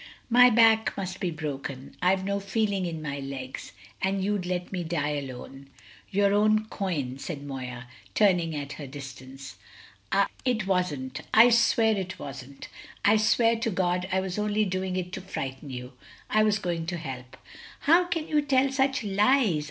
[0.31, 3.71] "My back must be broken I've no feeling in my legs.
[4.01, 5.69] And you'd let me die alone!"
[6.09, 7.85] "Your own coin," said Moya,
[8.15, 9.57] turning at her distance.
[10.43, 11.21] "It wasn't.
[11.35, 12.67] I swear it wasn't.
[13.05, 15.93] I swear to God I was only doing it to frighten you!
[16.31, 17.37] I was going for help."
[17.81, 19.59] "How can you tell such lies?"